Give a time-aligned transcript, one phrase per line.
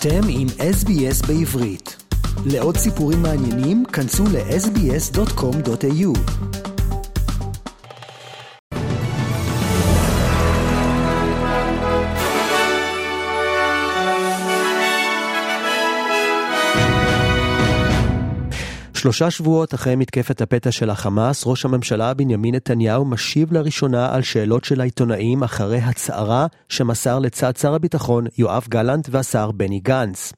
[0.00, 1.96] אתם עם SBS בעברית.
[2.46, 6.18] לעוד סיפורים מעניינים, כנסו ל-sbs.com.au.
[18.98, 24.64] שלושה שבועות אחרי מתקפת הפתע של החמאס, ראש הממשלה בנימין נתניהו משיב לראשונה על שאלות
[24.64, 30.32] של העיתונאים אחרי הצהרה שמסר לצד שר הביטחון יואב גלנט והשר בני גנץ.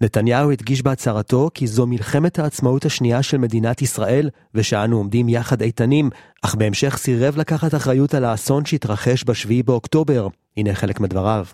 [0.00, 6.10] נתניהו הדגיש בהצהרתו כי זו מלחמת העצמאות השנייה של מדינת ישראל, ושאנו עומדים יחד איתנים,
[6.42, 10.28] אך בהמשך סירב לקחת אחריות על האסון שהתרחש ב-7 באוקטובר.
[10.56, 11.44] הנה חלק מדבריו.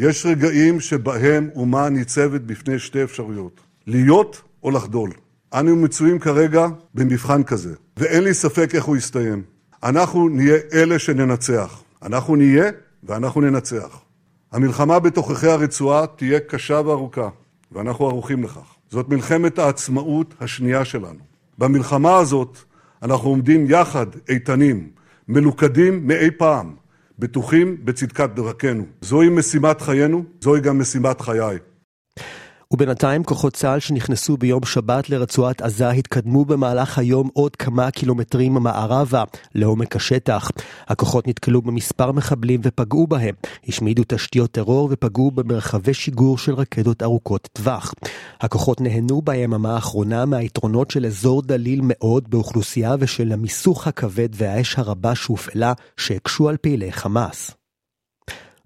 [0.00, 5.10] יש רגעים שבהם אומה ניצבת בפני שתי אפשרויות, להיות או לחדול.
[5.54, 9.42] אנו מצויים כרגע במבחן כזה, ואין לי ספק איך הוא יסתיים.
[9.82, 11.82] אנחנו נהיה אלה שננצח.
[12.02, 12.70] אנחנו נהיה
[13.04, 14.00] ואנחנו ננצח.
[14.52, 17.28] המלחמה בתוככי הרצועה תהיה קשה וארוכה,
[17.72, 18.74] ואנחנו ערוכים לכך.
[18.90, 21.18] זאת מלחמת העצמאות השנייה שלנו.
[21.58, 22.58] במלחמה הזאת
[23.02, 24.88] אנחנו עומדים יחד, איתנים,
[25.28, 26.74] מלוכדים מאי פעם,
[27.18, 28.84] בטוחים בצדקת דרכנו.
[29.00, 31.58] זוהי משימת חיינו, זוהי גם משימת חיי.
[32.72, 39.24] ובינתיים כוחות צה"ל שנכנסו ביום שבת לרצועת עזה התקדמו במהלך היום עוד כמה קילומטרים מערבה
[39.54, 40.50] לעומק השטח.
[40.88, 43.34] הכוחות נתקלו במספר מחבלים ופגעו בהם,
[43.68, 47.94] השמידו תשתיות טרור ופגעו במרחבי שיגור של רקדות ארוכות טווח.
[48.40, 55.14] הכוחות נהנו ביממה האחרונה מהיתרונות של אזור דליל מאוד באוכלוסייה ושל המיסוך הכבד והאש הרבה
[55.14, 57.61] שהופעלה שהקשו על פעילי חמאס.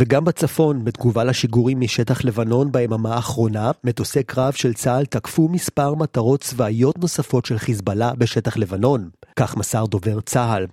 [0.00, 6.40] וגם בצפון, בתגובה לשיגורים משטח לבנון ביממה האחרונה, מטוסי קרב של צה"ל תקפו מספר מטרות
[6.40, 9.08] צבאיות נוספות של חיזבאללה בשטח לבנון.
[9.36, 10.66] כך מסר דובר צה"ל.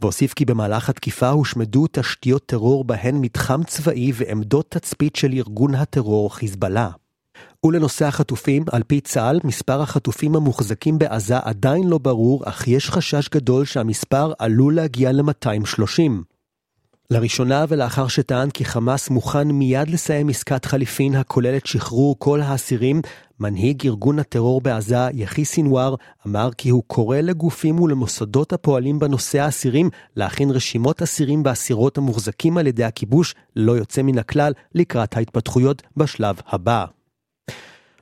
[0.00, 6.34] והוסיף כי במהלך התקיפה הושמדו תשתיות טרור בהן מתחם צבאי ועמדות תצפית של ארגון הטרור
[6.34, 6.90] חיזבאללה.
[7.66, 13.28] ולנושא החטופים, על פי צה"ל, מספר החטופים המוחזקים בעזה עדיין לא ברור, אך יש חשש
[13.28, 16.31] גדול שהמספר עלול להגיע ל-230.
[17.12, 23.00] לראשונה ולאחר שטען כי חמאס מוכן מיד לסיים עסקת חליפין הכוללת שחרור כל האסירים,
[23.40, 25.94] מנהיג ארגון הטרור בעזה, יחי סינואר,
[26.26, 32.66] אמר כי הוא קורא לגופים ולמוסדות הפועלים בנושא האסירים להכין רשימות אסירים ואסירות המוחזקים על
[32.66, 36.84] ידי הכיבוש, לא יוצא מן הכלל, לקראת ההתפתחויות בשלב הבא.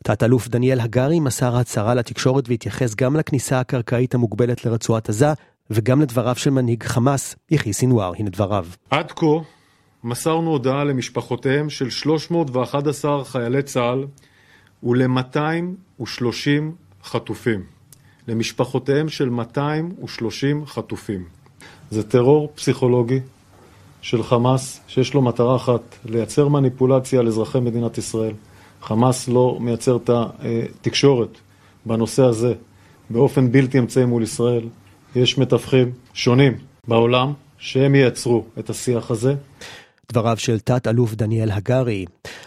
[0.05, 5.33] תת-אלוף דניאל הגרי מסר הצהרה לתקשורת והתייחס גם לכניסה הקרקעית המוגבלת לרצועת עזה,
[5.71, 8.67] וגם לדבריו של מנהיג חמאס, יחי סינואר, הנה דבריו.
[8.91, 9.27] עד כה
[10.05, 14.07] מסרנו הודעה למשפחותיהם של 311 חיילי צה"ל
[14.83, 16.05] ול-230
[17.05, 17.63] חטופים.
[18.29, 21.25] למשפחותיהם של 230 חטופים.
[21.91, 23.21] זה טרור פסיכולוגי
[24.03, 28.35] של חמאס, שיש לו מטרה אחת, לייצר מניפולציה על אזרחי מדינת ישראל.
[28.83, 31.39] חמאס לא מייצר את התקשורת
[31.87, 32.55] בנושא הזה
[33.11, 34.63] באופן בלתי אמצעי מול ישראל.
[35.15, 36.53] יש מתווכים שונים
[36.89, 39.35] בעולם שהם ייצרו את השיח הזה.
[40.13, 42.05] דבריו של תת-אלוף דניאל הגרי.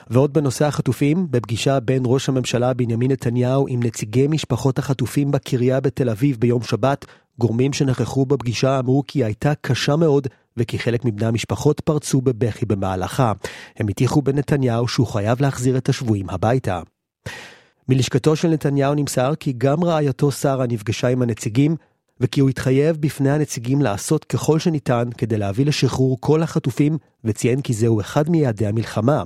[0.10, 6.10] ועוד בנושא החטופים, בפגישה בין ראש הממשלה בנימין נתניהו עם נציגי משפחות החטופים בקריה בתל
[6.10, 7.06] אביב ביום שבת,
[7.40, 13.34] גורמים שנכחו בפגישה אמרו כי הייתה קשה מאוד וכי חלק מבני המשפחות פרצו בבכי במהלכה.
[13.78, 16.82] הם הטיחו בנתניהו שהוא חייב להחזיר את השבויים הביתה.
[17.90, 21.76] מלשכתו של נתניהו נמסר כי גם רעייתו שרה נפגשה עם הנציגים
[22.20, 27.74] וכי הוא התחייב בפני הנציגים לעשות ככל שניתן כדי להביא לשחרור כל החטופים, וציין כי
[27.74, 29.24] זהו אחד מיעדי המלחמה.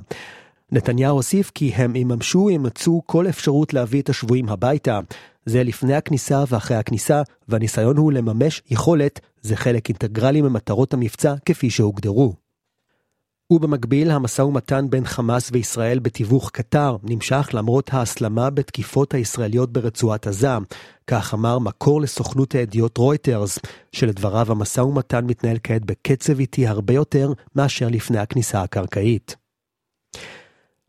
[0.72, 5.00] נתניהו הוסיף כי הם יממשו, ימצאו כל אפשרות להביא את השבויים הביתה.
[5.46, 11.70] זה לפני הכניסה ואחרי הכניסה, והניסיון הוא לממש יכולת, זה חלק אינטגרלי ממטרות המבצע כפי
[11.70, 12.47] שהוגדרו.
[13.52, 20.56] ובמקביל, המשא ומתן בין חמאס וישראל בתיווך קטר נמשך למרות ההסלמה בתקיפות הישראליות ברצועת עזה.
[21.06, 23.58] כך אמר מקור לסוכנות הידיעות רויטרס,
[23.92, 29.36] שלדבריו המשא ומתן מתנהל כעת בקצב איטי הרבה יותר מאשר לפני הכניסה הקרקעית.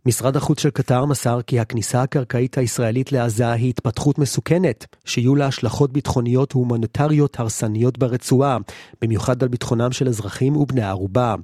[0.06, 5.46] משרד החוץ של קטר מסר כי הכניסה הקרקעית הישראלית לעזה היא התפתחות מסוכנת, שיהיו לה
[5.48, 8.58] השלכות ביטחוניות והומניטריות הרסניות ברצועה,
[9.02, 11.36] במיוחד על ביטחונם של אזרחים ובני ערובה.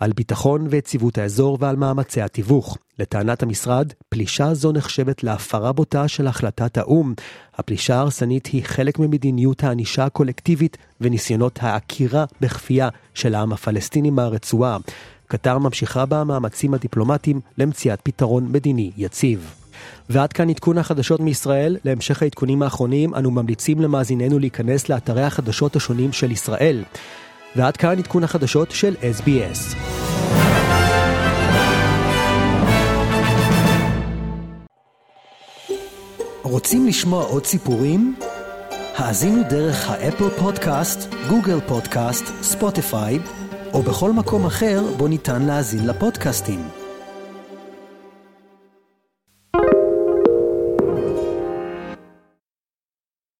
[0.00, 2.78] על ביטחון ויציבות האזור ועל מאמצי התיווך.
[2.98, 7.14] לטענת המשרד, פלישה זו נחשבת להפרה בוטה של החלטת האו"ם.
[7.54, 14.78] הפלישה ההרסנית היא חלק ממדיניות הענישה הקולקטיבית וניסיונות העקירה בכפייה של העם הפלסטיני מהרצועה.
[15.26, 19.54] קטר ממשיכה במאמצים הדיפלומטיים למציאת פתרון מדיני יציב.
[20.10, 21.76] ועד כאן עדכון החדשות מישראל.
[21.84, 26.84] להמשך העדכונים האחרונים אנו ממליצים למאזיננו להיכנס לאתרי החדשות השונים של ישראל.
[27.56, 29.76] ועד כאן עדכון החדשות של SBS.
[36.42, 38.14] רוצים לשמוע עוד סיפורים?
[38.96, 43.18] האזינו דרך האפל פודקאסט, גוגל פודקאסט, ספוטיפיי,
[43.72, 46.79] או בכל מקום אחר בו ניתן להאזין לפודקאסטים.